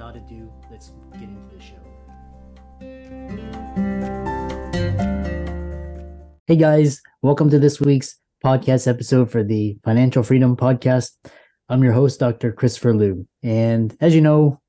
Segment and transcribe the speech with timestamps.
[0.00, 1.76] Without ado, let's get into the show.
[6.46, 11.10] Hey guys, welcome to this week's podcast episode for the Financial Freedom Podcast.
[11.68, 12.50] I'm your host, Dr.
[12.50, 13.28] Christopher Liu.
[13.42, 14.62] And as you know,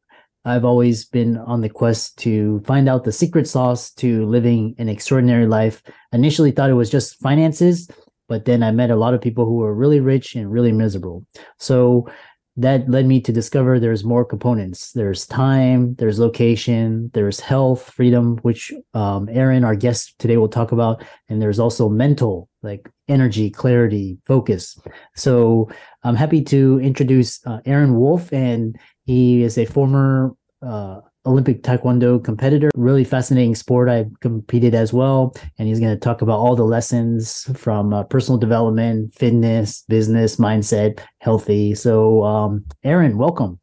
[0.43, 4.89] I've always been on the quest to find out the secret sauce to living an
[4.89, 5.81] extraordinary life.
[6.11, 7.89] Initially thought it was just finances,
[8.27, 11.25] but then I met a lot of people who were really rich and really miserable.
[11.57, 12.09] So
[12.57, 14.91] that led me to discover there's more components.
[14.91, 20.71] There's time, there's location, there's health, freedom, which um, Aaron, our guest today, will talk
[20.71, 24.77] about, and there's also mental, like energy, clarity, focus.
[25.15, 25.69] So
[26.03, 32.23] I'm happy to introduce uh, Aaron Woolf, and he is a former uh, Olympic Taekwondo
[32.23, 32.69] competitor.
[32.75, 33.89] Really fascinating sport.
[33.89, 35.35] I competed as well.
[35.57, 40.37] And he's going to talk about all the lessons from uh, personal development, fitness, business,
[40.37, 41.75] mindset, healthy.
[41.75, 43.59] So, um, Aaron, welcome.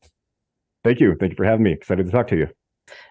[0.85, 1.17] Thank you.
[1.19, 1.73] Thank you for having me.
[1.73, 2.49] Excited to talk to you.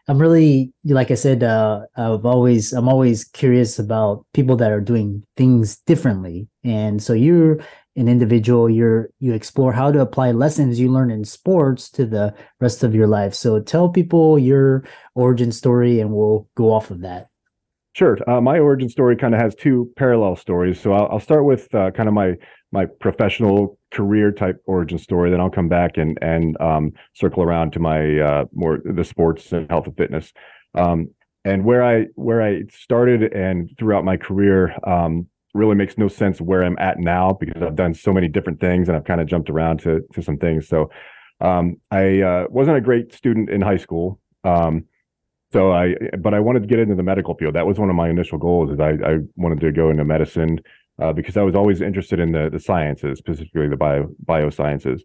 [0.08, 4.82] I'm really, like I said, uh, I've always, I'm always curious about people that are
[4.82, 6.48] doing things differently.
[6.64, 7.59] And so you're
[7.98, 12.34] an individual you're you explore how to apply lessons you learn in sports to the
[12.62, 13.34] rest of your life.
[13.34, 14.84] So tell people your
[15.16, 17.28] origin story and we'll go off of that.
[17.94, 18.17] Sure.
[18.30, 20.80] Uh, my origin story kind of has two parallel stories.
[20.80, 22.36] So i'll, I'll start with uh, kind of my
[22.72, 27.72] my professional career type origin story then i'll come back and and um, circle around
[27.73, 30.32] to my uh, more the sports and health and fitness.
[30.76, 31.09] Um,
[31.44, 35.27] and where i where i started and throughout my career um,
[35.58, 38.88] really makes no sense where I'm at now because I've done so many different things
[38.88, 40.68] and I've kind of jumped around to to some things.
[40.68, 40.90] So
[41.42, 44.20] um, I uh, wasn't a great student in high school.
[44.44, 44.86] Um,
[45.52, 47.56] so I, but I wanted to get into the medical field.
[47.56, 48.72] That was one of my initial goals.
[48.72, 50.60] Is I, I wanted to go into medicine
[51.02, 55.02] uh, because I was always interested in the the sciences, specifically the bio biosciences.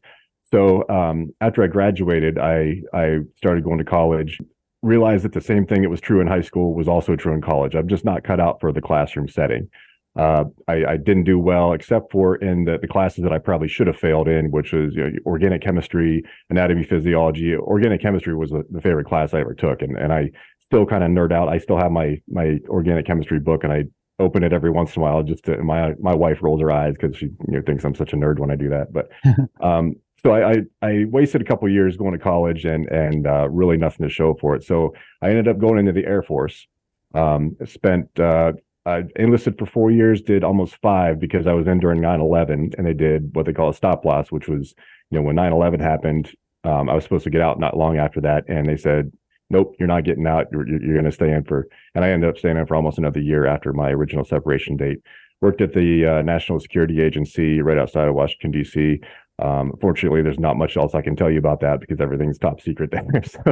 [0.51, 4.39] So um, after I graduated, I I started going to college.
[4.83, 7.41] Realized that the same thing that was true in high school was also true in
[7.41, 7.77] college.
[7.77, 9.69] I'm just not cut out for the classroom setting.
[10.15, 13.69] Uh, I, I, didn't do well except for in the, the, classes that I probably
[13.69, 17.55] should have failed in, which was you know, organic chemistry, anatomy, physiology.
[17.57, 20.31] Organic chemistry was the, the favorite class I ever took, and and I
[20.61, 21.49] still kind of nerd out.
[21.49, 23.85] I still have my my organic chemistry book, and I
[24.19, 25.23] open it every once in a while.
[25.23, 28.13] Just to, my my wife rolls her eyes because she you know, thinks I'm such
[28.13, 28.93] a nerd when I do that.
[28.93, 29.09] But
[29.67, 33.49] um, so I, I, I wasted a couple years going to college and and uh,
[33.49, 34.65] really nothing to show for it.
[34.65, 36.67] So I ended up going into the Air Force.
[37.15, 38.53] Um, spent uh,
[38.85, 42.73] I enlisted for four years, did almost five because I was in during 9 11
[42.77, 44.75] and they did what they call a stop loss, which was,
[45.11, 46.33] you know, when 9 11 happened,
[46.65, 48.45] um, I was supposed to get out not long after that.
[48.49, 49.13] And they said,
[49.51, 50.47] nope, you're not getting out.
[50.51, 52.99] You're, you're going to stay in for, and I ended up staying in for almost
[52.99, 54.99] another year after my original separation date.
[55.41, 59.01] Worked at the uh, National Security Agency right outside of Washington, D.C.
[59.41, 62.61] Um, fortunately, there's not much else I can tell you about that because everything's top
[62.61, 63.23] secret there.
[63.25, 63.43] so,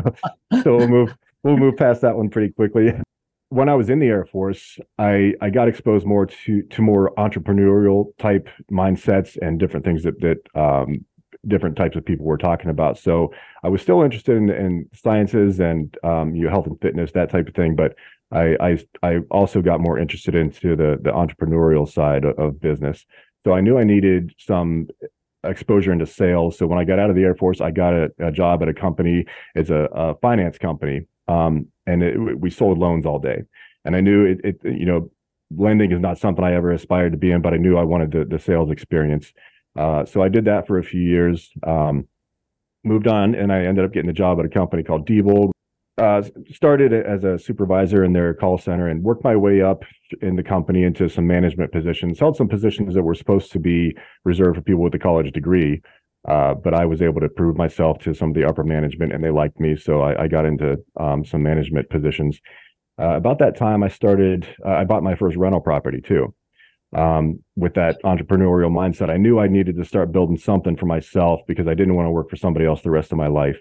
[0.62, 2.92] so we'll move we'll move past that one pretty quickly
[3.50, 7.12] when I was in the Air Force, I I got exposed more to to more
[7.18, 11.04] entrepreneurial type mindsets and different things that that um,
[11.46, 12.96] different types of people were talking about.
[12.96, 13.32] So
[13.64, 17.30] I was still interested in, in sciences and um, you know, health and fitness, that
[17.30, 17.74] type of thing.
[17.74, 17.96] But
[18.32, 23.04] I, I I also got more interested into the the entrepreneurial side of, of business.
[23.44, 24.88] So I knew I needed some
[25.42, 26.56] exposure into sales.
[26.56, 28.68] So when I got out of the Air Force, I got a, a job at
[28.68, 29.24] a company.
[29.54, 31.06] It's a, a finance company.
[31.26, 33.42] Um, and it, we sold loans all day.
[33.84, 35.10] And I knew it, it, you know,
[35.56, 38.12] lending is not something I ever aspired to be in, but I knew I wanted
[38.12, 39.32] the, the sales experience.
[39.76, 42.06] Uh, so I did that for a few years, um,
[42.84, 45.50] moved on, and I ended up getting a job at a company called Diebold.
[45.98, 49.84] Uh, started as a supervisor in their call center and worked my way up
[50.22, 52.18] in the company into some management positions.
[52.18, 53.94] Held some positions that were supposed to be
[54.24, 55.82] reserved for people with a college degree,
[56.28, 59.24] uh, but I was able to prove myself to some of the upper management, and
[59.24, 62.40] they liked me, so I, I got into um, some management positions.
[63.00, 64.46] Uh, about that time, I started.
[64.64, 66.34] Uh, I bought my first rental property too.
[66.94, 71.40] Um, with that entrepreneurial mindset, I knew I needed to start building something for myself
[71.46, 73.58] because I didn't want to work for somebody else the rest of my life.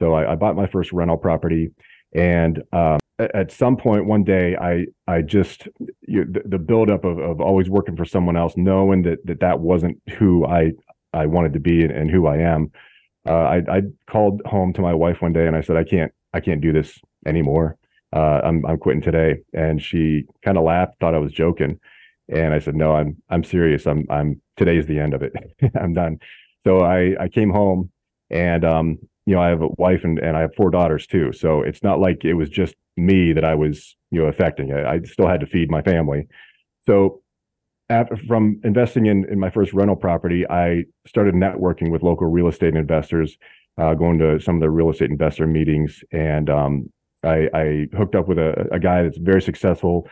[0.00, 1.70] So I, I bought my first rental property,
[2.14, 5.68] and um, at some point one day, I I just
[6.02, 9.60] you, the, the buildup of, of always working for someone else, knowing that that that
[9.60, 10.72] wasn't who I
[11.14, 12.70] I wanted to be and, and who I am.
[13.26, 16.12] Uh, I, I called home to my wife one day and I said, I can't,
[16.34, 17.78] I can't do this anymore.
[18.14, 21.80] Uh, I'm I'm quitting today." And she kind of laughed, thought I was joking,
[22.28, 23.86] and I said, "No, I'm I'm serious.
[23.86, 25.32] I'm I'm today's the end of it.
[25.80, 26.18] I'm done."
[26.64, 27.90] So I I came home,
[28.30, 31.32] and um, you know, I have a wife and and I have four daughters too.
[31.32, 34.72] So it's not like it was just me that I was you know affecting.
[34.72, 36.28] I, I still had to feed my family.
[36.86, 37.22] So
[37.90, 42.48] after, from investing in in my first rental property, I started networking with local real
[42.48, 43.36] estate investors,
[43.78, 46.90] uh, going to some of the real estate investor meetings, and um,
[47.22, 50.08] I, I, hooked up with a, a, guy that's very successful.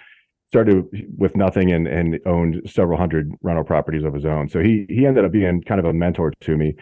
[0.49, 0.85] Started
[1.17, 4.49] with nothing and and owned several hundred rental properties of his own.
[4.51, 6.75] So he he ended up being kind of a mentor to me.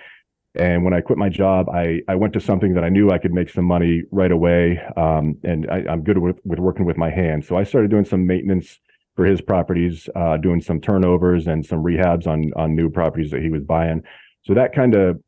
[0.57, 3.19] And when I quit my job, I, I went to something that I knew I
[3.19, 4.81] could make some money right away.
[4.97, 7.47] Um, and I, am good with, with working with my hands.
[7.47, 8.81] So I started doing some maintenance
[9.21, 13.43] for his properties, uh, doing some turnovers and some rehabs on on new properties that
[13.43, 14.03] he was buying.
[14.45, 15.21] So that kind of,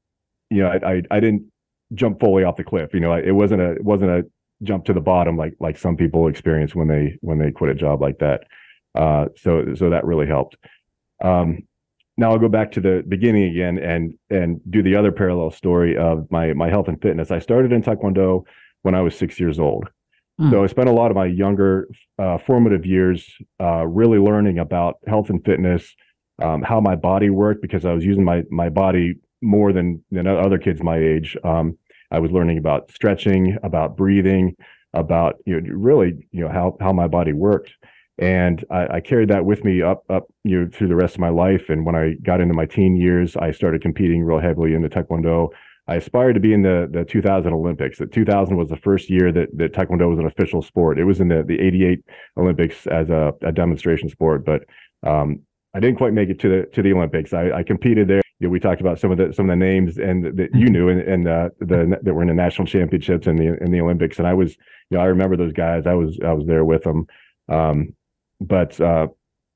[0.48, 1.52] you know, I, I, I didn't
[1.92, 2.94] jump fully off the cliff.
[2.94, 4.24] You know, it wasn't a it wasn't a
[4.62, 7.74] jump to the bottom like like some people experience when they when they quit a
[7.74, 8.44] job like that.
[8.94, 10.56] Uh, so so that really helped.
[11.22, 11.58] Um,
[12.16, 15.98] now I'll go back to the beginning again and and do the other parallel story
[15.98, 17.30] of my my health and fitness.
[17.30, 18.44] I started in Taekwondo
[18.80, 19.90] when I was six years old.
[20.40, 20.50] Mm.
[20.50, 21.88] So I spent a lot of my younger
[22.18, 23.30] uh, formative years
[23.60, 25.94] uh, really learning about health and fitness,
[26.42, 30.26] um, how my body worked because I was using my my body more than than
[30.26, 31.36] other kids my age.
[31.44, 31.78] Um,
[32.10, 34.56] I was learning about stretching, about breathing,
[34.94, 37.72] about you know really you know how how my body worked,
[38.18, 41.20] and I, I carried that with me up up you know through the rest of
[41.20, 41.68] my life.
[41.68, 44.88] And when I got into my teen years, I started competing real heavily in the
[44.88, 45.50] Taekwondo.
[45.92, 47.98] I aspired to be in the the 2000 Olympics.
[47.98, 50.98] That 2000 was the first year that that Taekwondo was an official sport.
[50.98, 52.00] It was in the the 88
[52.38, 54.62] Olympics as a, a demonstration sport, but
[55.06, 55.40] um,
[55.74, 57.34] I didn't quite make it to the to the Olympics.
[57.34, 58.22] I, I competed there.
[58.38, 60.66] You know, we talked about some of the some of the names and that you
[60.66, 60.72] mm-hmm.
[60.72, 63.80] knew and, and uh, the that were in the national championships and the in the
[63.82, 64.18] Olympics.
[64.18, 64.56] And I was,
[64.88, 65.86] you know, I remember those guys.
[65.86, 67.06] I was I was there with them.
[67.50, 67.94] Um,
[68.40, 69.08] but uh,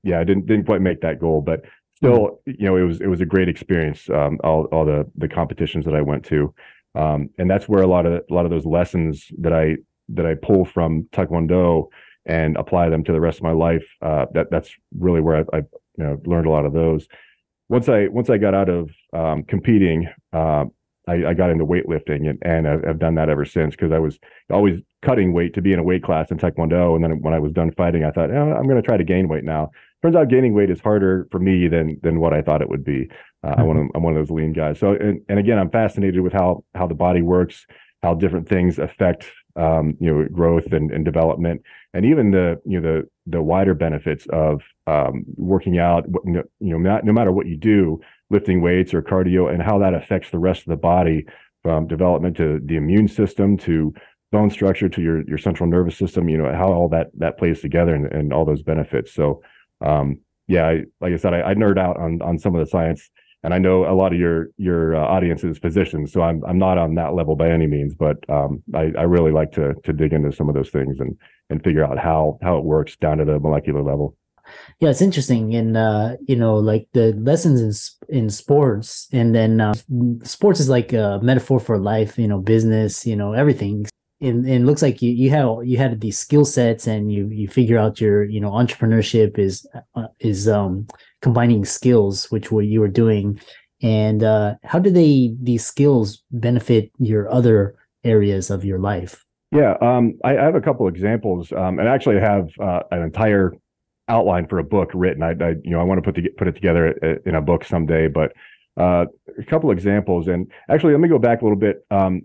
[0.03, 1.41] yeah, I didn't didn't quite make that goal.
[1.41, 1.65] But
[1.97, 4.09] still, you know, it was it was a great experience.
[4.11, 6.55] Um, all all the the competitions that I went to,
[6.95, 9.77] um, and that's where a lot of a lot of those lessons that I
[10.11, 11.89] that I pull from Taekwondo
[12.27, 13.85] and apply them to the rest of my life.
[14.03, 17.09] Uh, that that's really where I, I, you know learned a lot of those.
[17.69, 20.67] Once I once I got out of um, competing, uh,
[21.09, 23.99] I, I, got into weightlifting and, and I've, I've done that ever since because I
[23.99, 24.19] was
[24.51, 26.95] always cutting weight to be in a weight class in Taekwondo.
[26.95, 29.05] And then when I was done fighting, I thought, oh, I'm going to try to
[29.05, 29.71] gain weight now.
[30.03, 32.85] Turns out gaining weight is harder for me than than what I thought it would
[32.85, 33.09] be.
[33.43, 33.79] Uh, mm-hmm.
[33.79, 34.79] I'm, I'm one of those lean guys.
[34.79, 37.67] So and, and again, I'm fascinated with how how the body works,
[38.03, 39.27] how different things affect
[39.57, 41.63] um, you know growth and, and development,
[41.95, 46.05] and even the you know the the wider benefits of um, working out.
[46.25, 48.01] You know, not, no matter what you do,
[48.31, 51.27] lifting weights or cardio, and how that affects the rest of the body,
[51.67, 53.93] from development to the immune system to
[54.31, 56.29] bone structure to your your central nervous system.
[56.29, 59.13] You know how all that that plays together and, and all those benefits.
[59.13, 59.43] So
[59.85, 62.71] um, yeah, I, like I said, I, I nerd out on on some of the
[62.71, 63.11] science
[63.47, 66.59] and I know a lot of your your uh, audience is physicians, so I'm I'm
[66.59, 69.93] not on that level by any means, but um, I, I really like to to
[69.93, 71.17] dig into some of those things and
[71.49, 74.17] and figure out how how it works down to the molecular level.
[74.81, 79.61] Yeah, it's interesting, and uh, you know, like the lessons in in sports, and then
[79.61, 79.75] uh,
[80.25, 82.19] sports is like a metaphor for life.
[82.19, 83.87] You know, business, you know, everything.
[84.21, 87.29] And, and it looks like you you had you had these skill sets, and you
[87.29, 90.87] you figure out your you know entrepreneurship is uh, is um
[91.21, 93.39] combining skills, which what you were doing,
[93.83, 99.25] and uh, how do they these skills benefit your other areas of your life?
[99.53, 103.03] Yeah, um, I, I, have a couple examples, um, and actually I have uh, an
[103.03, 103.53] entire
[104.09, 105.23] outline for a book written.
[105.23, 106.93] I, I you know I want to put the, put it together
[107.27, 108.33] in a book someday, but
[108.79, 109.07] uh,
[109.39, 110.29] a couple examples.
[110.29, 111.85] And actually, let me go back a little bit.
[111.91, 112.23] Um,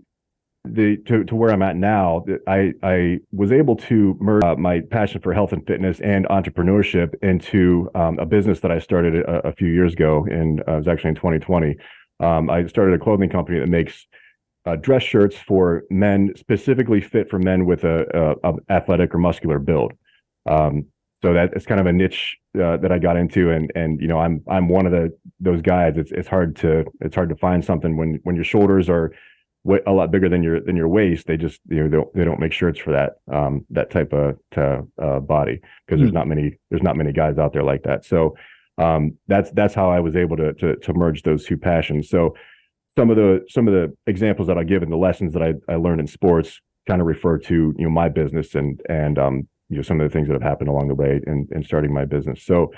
[0.64, 4.80] the to, to where I'm at now, I I was able to merge uh, my
[4.80, 9.48] passion for health and fitness and entrepreneurship into um, a business that I started a,
[9.48, 10.24] a few years ago.
[10.30, 11.76] And uh, it was actually in 2020.
[12.20, 14.06] Um, I started a clothing company that makes
[14.64, 19.18] uh, dress shirts for men, specifically fit for men with a, a, a athletic or
[19.18, 19.92] muscular build.
[20.48, 20.86] Um,
[21.24, 24.06] so that it's kind of a niche uh, that I got into, and and you
[24.06, 25.96] know I'm I'm one of the those guys.
[25.96, 29.12] It's it's hard to it's hard to find something when when your shoulders are
[29.86, 31.26] a lot bigger than your than your waist.
[31.26, 34.12] They just you know they don't, they don't make shirts for that um, that type
[34.12, 36.14] of to, uh, body because mm there's hmm.
[36.14, 38.04] not many there's not many guys out there like that.
[38.04, 38.34] So
[38.78, 42.08] um, that's that's how I was able to, to to merge those two passions.
[42.08, 42.34] So
[42.96, 45.54] some of the some of the examples that I give and the lessons that I,
[45.68, 49.48] I learned in sports kind of refer to you know my business and and um,
[49.68, 51.92] you know some of the things that have happened along the way in, in starting
[51.92, 52.44] my business.
[52.44, 52.72] So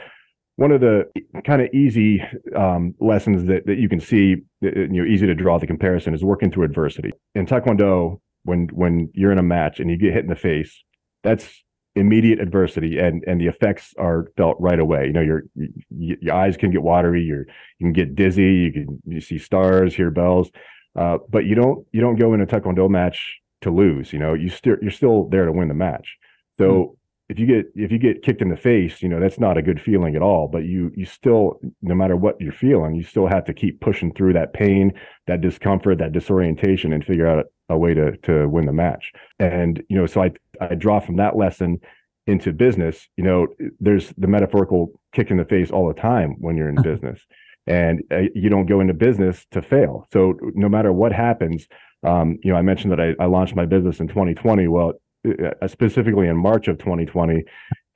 [0.56, 1.10] one of the
[1.44, 2.22] kind of easy
[2.56, 6.22] um, lessons that, that you can see, you know, easy to draw the comparison is
[6.22, 7.10] working through adversity.
[7.34, 10.84] In Taekwondo, when when you're in a match and you get hit in the face,
[11.22, 11.64] that's
[11.96, 15.06] immediate adversity and and the effects are felt right away.
[15.06, 15.42] You know your
[15.90, 17.46] your eyes can get watery you're
[17.78, 20.50] you can get dizzy you can you see stars hear bells
[20.96, 24.34] uh, but you don't you don't go in a taekwondo match to lose you know
[24.34, 26.16] you still you're still there to win the match.
[26.58, 26.94] So mm
[27.28, 29.62] if you get if you get kicked in the face, you know that's not a
[29.62, 30.46] good feeling at all.
[30.46, 34.12] But you you still, no matter what you're feeling, you still have to keep pushing
[34.12, 34.92] through that pain,
[35.26, 39.12] that discomfort, that disorientation, and figure out a, way to to win the match.
[39.38, 41.80] And you know, so I I draw from that lesson
[42.26, 43.08] into business.
[43.16, 43.46] You know,
[43.80, 47.24] there's the metaphorical kick in the face all the time when you're in business,
[47.66, 50.06] and uh, you don't go into business to fail.
[50.12, 51.66] So no matter what happens,
[52.02, 54.68] um, you know, I mentioned that I, I launched my business in 2020.
[54.68, 54.92] Well,
[55.26, 57.44] uh, specifically in March of 2020.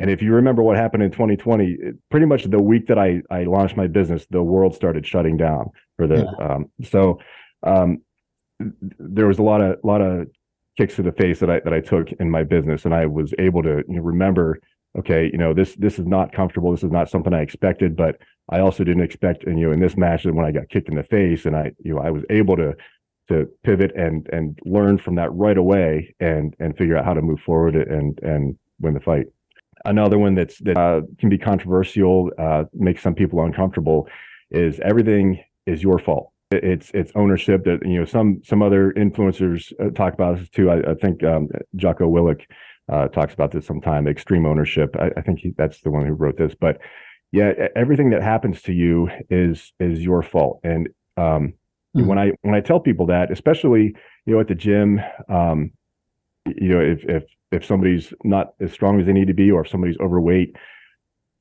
[0.00, 1.76] And if you remember what happened in 2020,
[2.10, 5.70] pretty much the week that I, I launched my business, the world started shutting down
[5.96, 6.46] for the, yeah.
[6.46, 7.18] um, so,
[7.64, 8.02] um,
[8.60, 10.28] there was a lot of, lot of
[10.76, 12.84] kicks to the face that I, that I took in my business.
[12.84, 14.60] And I was able to you know, remember,
[14.98, 16.70] okay, you know, this, this is not comfortable.
[16.70, 18.16] This is not something I expected, but
[18.48, 20.96] I also didn't expect, and, you know, in this match when I got kicked in
[20.96, 22.74] the face and I, you know, I was able to,
[23.28, 27.22] to pivot and and learn from that right away and and figure out how to
[27.22, 29.26] move forward and and win the fight.
[29.84, 34.08] Another one that's that uh, can be controversial, uh, makes some people uncomfortable,
[34.50, 36.32] is everything is your fault.
[36.50, 40.70] It's it's ownership that you know some some other influencers uh, talk about this too.
[40.70, 42.42] I, I think um, Jocko Willink
[42.90, 44.08] uh, talks about this sometime.
[44.08, 44.96] Extreme ownership.
[44.98, 46.54] I, I think he, that's the one who wrote this.
[46.54, 46.78] But
[47.32, 51.52] yeah, everything that happens to you is is your fault, and um,
[51.96, 52.06] Mm-hmm.
[52.06, 53.94] When I when I tell people that, especially
[54.26, 55.72] you know at the gym, um,
[56.46, 59.62] you know if if if somebody's not as strong as they need to be, or
[59.62, 60.54] if somebody's overweight,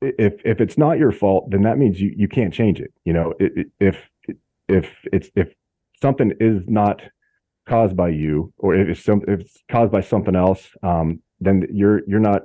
[0.02, 2.94] if if it's not your fault, then that means you you can't change it.
[3.04, 3.34] You know,
[3.80, 4.10] if
[4.68, 5.54] if it's if
[6.02, 7.02] something is not
[7.68, 11.68] caused by you, or if it's some if it's caused by something else, um, then
[11.72, 12.44] you're you're not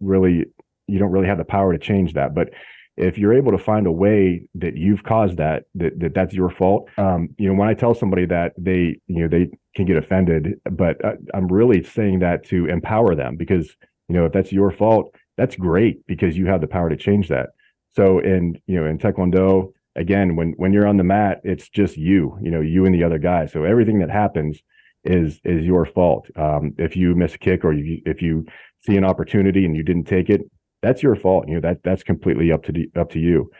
[0.00, 0.46] really
[0.86, 2.34] you don't really have the power to change that.
[2.34, 2.50] But
[2.96, 6.50] if you're able to find a way that you've caused that that, that that's your
[6.50, 9.96] fault um, you know when i tell somebody that they you know they can get
[9.96, 13.76] offended but I, i'm really saying that to empower them because
[14.08, 17.28] you know if that's your fault that's great because you have the power to change
[17.28, 17.50] that.
[17.90, 21.96] So in you know in taekwondo again when when you're on the mat it's just
[21.96, 23.46] you you know you and the other guy.
[23.46, 24.60] So everything that happens
[25.04, 26.28] is is your fault.
[26.36, 28.46] Um, if you miss a kick or you, if you
[28.80, 30.42] see an opportunity and you didn't take it
[30.84, 31.48] that's your fault.
[31.48, 33.50] You know that that's completely up to the, up to you.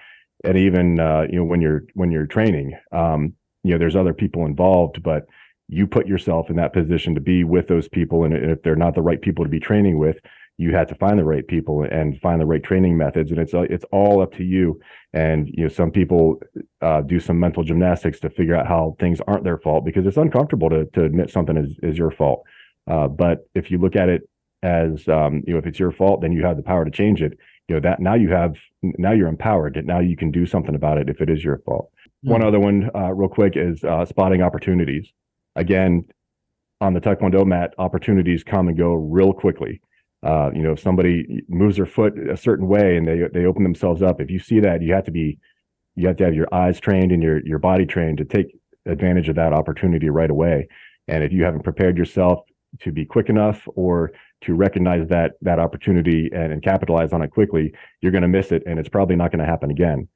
[0.45, 4.15] And even uh, you know when you're when you're training, um, you know there's other
[4.15, 5.27] people involved, but
[5.69, 8.95] you put yourself in that position to be with those people, and if they're not
[8.95, 10.19] the right people to be training with,
[10.59, 13.55] you have to find the right people and find the right training methods, and it's
[13.55, 14.79] uh, it's all up to you.
[15.15, 16.41] And you know some people
[16.83, 20.19] uh, do some mental gymnastics to figure out how things aren't their fault because it's
[20.19, 22.45] uncomfortable to to admit something is is your fault.
[22.87, 24.29] Uh, but if you look at it
[24.65, 27.23] as um, you know if it's your fault then you have the power to change
[27.23, 27.39] it.
[27.69, 30.99] You know that now you have now you're empowered now you can do something about
[30.99, 31.91] it if it is your fault.
[31.93, 32.31] Mm-hmm.
[32.31, 35.13] one other one uh, real quick is uh, spotting opportunities.
[35.55, 36.05] Again
[36.81, 39.81] on the taekwondo mat opportunities come and go real quickly.
[40.23, 43.63] Uh, you know if somebody moves their foot a certain way and they they open
[43.63, 45.39] themselves up if you see that you have to be
[45.97, 48.57] you have to have your eyes trained and your your body trained to take
[48.87, 50.69] advantage of that opportunity right away.
[51.09, 52.41] And if you haven't prepared yourself
[52.81, 54.13] to be quick enough or
[54.43, 58.53] to recognize that that opportunity and, and capitalize on it quickly, you're going to miss
[58.53, 60.09] it, and it's probably not going to happen again.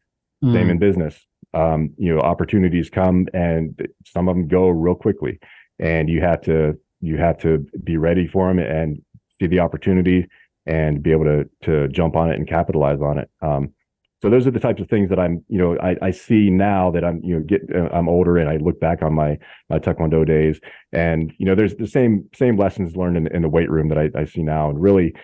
[0.45, 0.53] Mm.
[0.53, 1.27] Same in business.
[1.55, 5.39] Um, you know, opportunities come, and some of them go real quickly,
[5.79, 9.01] and you have to you have to be ready for them and
[9.39, 10.27] see the opportunity
[10.67, 13.31] and be able to to jump on it and capitalize on it.
[13.41, 13.73] Um,
[14.21, 16.91] so those are the types of things that I'm, you know, I, I see now
[16.91, 19.39] that I'm, you know, get uh, I'm older and I look back on my
[19.71, 20.61] my Taekwondo days,
[20.93, 23.99] and you know, there's the same same lessons learned in, in the weight room that
[23.99, 25.15] I, I see now, and really,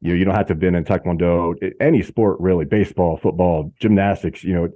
[0.00, 3.72] you know, you don't have to have been in Taekwondo, any sport really, baseball, football,
[3.80, 4.68] gymnastics, you know,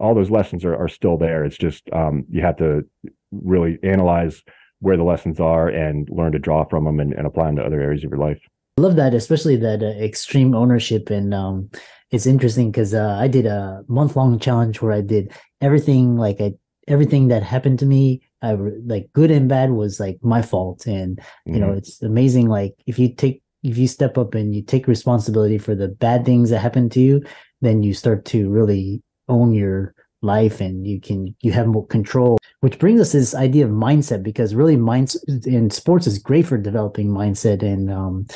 [0.00, 1.44] all those lessons are are still there.
[1.44, 2.84] It's just um, you have to
[3.30, 4.42] really analyze
[4.80, 7.62] where the lessons are and learn to draw from them and, and apply them to
[7.62, 8.40] other areas of your life.
[8.78, 11.70] I love that, especially that uh, extreme ownership and um,
[12.10, 16.40] it's interesting because uh, I did a month long challenge where I did everything like
[16.40, 16.54] I
[16.88, 21.18] everything that happened to me, I like good and bad was like my fault, and
[21.18, 21.54] mm-hmm.
[21.54, 21.78] you know mm-hmm.
[21.78, 22.48] it's amazing.
[22.48, 26.24] Like if you take if you step up and you take responsibility for the bad
[26.24, 27.22] things that happen to you,
[27.60, 32.36] then you start to really own your life and you can you have more control
[32.60, 36.58] which brings us this idea of mindset because really mindset in sports is great for
[36.58, 38.26] developing mindset and um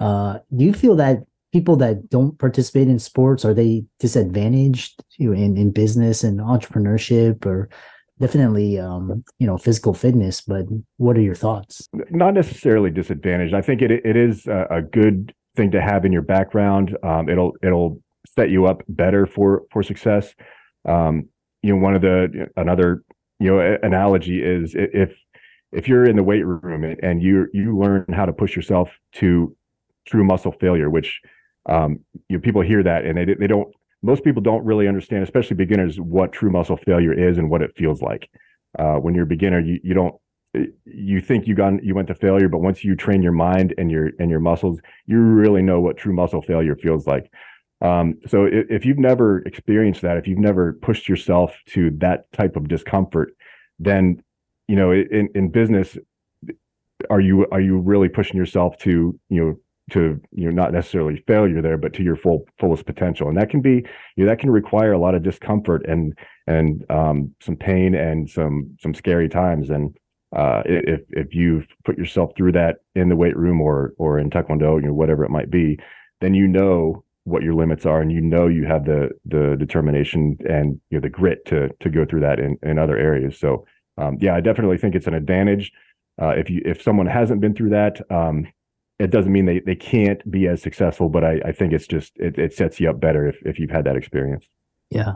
[0.00, 1.18] uh do you feel that
[1.54, 7.68] people that don't participate in sports are they disadvantaged in, in business and entrepreneurship or
[8.18, 10.40] definitely um, you know physical fitness.
[10.40, 10.64] But
[10.96, 11.88] what are your thoughts?
[12.10, 13.54] Not necessarily disadvantaged.
[13.54, 16.98] I think it it is a, good thing to have in your background.
[17.04, 20.34] Um, it'll it'll set you up better for for success.
[20.84, 21.28] Um,
[21.62, 23.04] you know, one of the another
[23.38, 25.12] you know analogy is if
[25.70, 28.88] if you're in the weight room and you you learn how to push yourself
[29.20, 29.54] to
[30.04, 31.20] true muscle failure, which
[31.66, 33.68] um, you know, people hear that and they they don't.
[34.02, 37.70] Most people don't really understand, especially beginners, what true muscle failure is and what it
[37.74, 38.28] feels like.
[38.78, 40.14] Uh, when you're a beginner, you you don't
[40.84, 43.90] you think you got you went to failure, but once you train your mind and
[43.90, 47.30] your and your muscles, you really know what true muscle failure feels like.
[47.80, 52.30] Um, so if, if, you've never experienced that, if you've never pushed yourself to that
[52.32, 53.36] type of discomfort,
[53.78, 54.22] then
[54.68, 55.98] you know in, in business,
[57.10, 59.56] are you are you really pushing yourself to you know
[59.90, 63.50] to you know not necessarily failure there, but to your full fullest potential, and that
[63.50, 63.84] can be
[64.16, 68.28] you know that can require a lot of discomfort and and um, some pain and
[68.28, 69.70] some some scary times.
[69.70, 69.96] And
[70.34, 74.30] uh, if if you've put yourself through that in the weight room or or in
[74.30, 75.78] taekwondo, you know whatever it might be,
[76.20, 80.36] then you know what your limits are and you know you have the the determination
[80.46, 83.38] and you know the grit to to go through that in in other areas.
[83.38, 85.72] So um, yeah i definitely think it's an advantage.
[86.20, 88.46] Uh, if you if someone hasn't been through that um,
[88.98, 92.12] it doesn't mean they they can't be as successful but i i think it's just
[92.16, 94.46] it, it sets you up better if if you've had that experience
[94.90, 95.14] yeah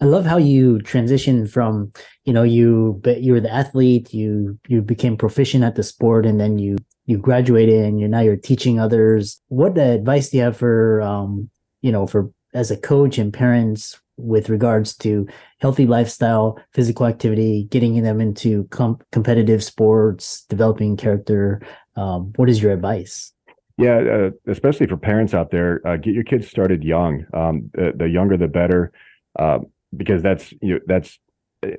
[0.00, 1.92] I love how you transitioned from,
[2.24, 6.26] you know, you but you were the athlete, you you became proficient at the sport,
[6.26, 9.40] and then you you graduated and you're now you're teaching others.
[9.48, 11.48] What advice do you have for um,
[11.80, 15.26] you know, for as a coach and parents with regards to
[15.60, 21.62] healthy lifestyle, physical activity, getting them into com- competitive sports, developing character?
[21.96, 23.32] Um, what is your advice?
[23.78, 27.26] Yeah, uh, especially for parents out there, uh, get your kids started young.
[27.34, 28.92] Um, the, the, younger, the better.
[29.38, 29.58] Uh,
[29.96, 31.18] because that's you know that's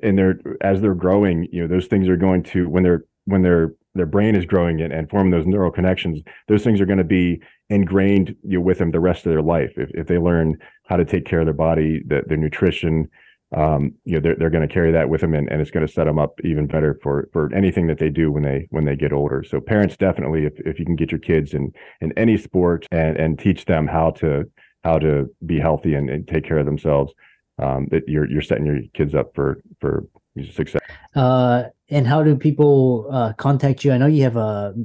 [0.03, 3.41] and they're as they're growing you know those things are going to when they're when
[3.41, 6.97] their their brain is growing and, and forming those neural connections those things are going
[6.97, 10.17] to be ingrained you know, with them the rest of their life if, if they
[10.17, 13.09] learn how to take care of their body the, their nutrition
[13.55, 15.85] um, you know they're, they're going to carry that with them and, and it's going
[15.85, 18.85] to set them up even better for for anything that they do when they when
[18.85, 22.11] they get older so parents definitely if, if you can get your kids in in
[22.17, 24.43] any sport and and teach them how to
[24.83, 27.13] how to be healthy and, and take care of themselves
[27.59, 30.05] um, that you're you're setting your kids up for for
[30.51, 30.81] success.
[31.15, 33.91] Uh, and how do people uh, contact you?
[33.91, 34.75] I know you have a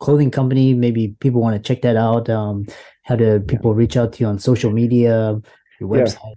[0.00, 0.74] clothing company.
[0.74, 2.28] Maybe people want to check that out.
[2.28, 2.66] Um,
[3.02, 5.40] how do people reach out to you on social media?
[5.80, 6.18] Your website.
[6.24, 6.34] Yeah.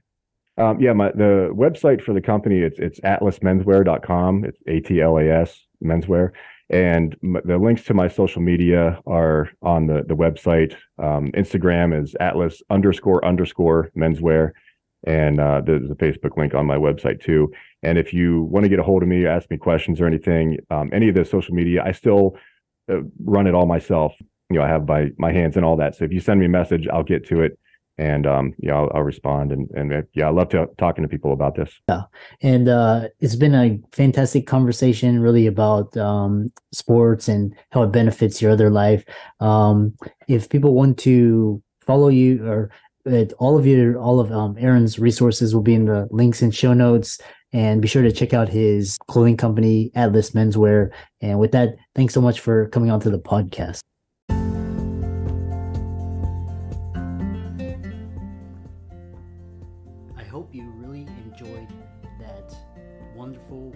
[0.62, 4.45] Um, yeah, my the website for the company it's it's atlasmenswear.com.
[4.45, 6.32] It's A T L A S menswear,
[6.69, 10.76] and m- the links to my social media are on the the website.
[10.97, 14.52] Um, Instagram is atlas underscore underscore menswear
[15.06, 17.52] and uh, there's a Facebook link on my website too.
[17.84, 20.06] And if you want to get a hold of me, or ask me questions or
[20.06, 22.38] anything, um, any of the social media, I still
[22.91, 24.13] uh, run it all myself.
[24.50, 25.95] You know, I have my my hands and all that.
[25.95, 27.58] So if you send me a message, I'll get to it,
[28.01, 29.51] and um, yeah, I'll, I'll respond.
[29.51, 31.71] And and uh, yeah, I love to talking to people about this.
[31.87, 32.03] Yeah,
[32.41, 38.41] and uh, it's been a fantastic conversation, really about um, sports and how it benefits
[38.41, 39.05] your other life.
[39.39, 39.95] Um,
[40.27, 42.71] if people want to follow you or
[43.05, 46.53] it, all of your all of um, Aaron's resources will be in the links and
[46.53, 47.19] show notes.
[47.53, 50.89] And be sure to check out his clothing company, Atlas Menswear.
[51.19, 53.81] And with that, thanks so much for coming on to the podcast.
[60.32, 61.67] Hope you really enjoyed
[62.17, 62.56] that
[63.13, 63.76] wonderful,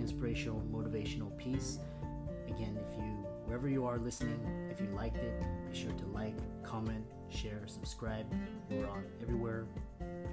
[0.00, 1.78] inspirational, motivational piece.
[2.48, 3.04] Again, if you,
[3.44, 4.40] wherever you are listening,
[4.72, 8.26] if you liked it, be sure to like, comment, share, subscribe.
[8.68, 9.66] We're on everywhere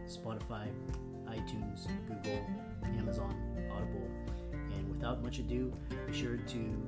[0.08, 0.67] Spotify,
[1.28, 2.43] iTunes, Google,
[2.97, 3.36] Amazon,
[3.71, 4.10] Audible.
[4.76, 5.71] And without much ado,
[6.08, 6.88] be sure to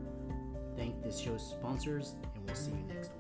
[0.75, 3.11] thank this show's sponsors, and we'll see you next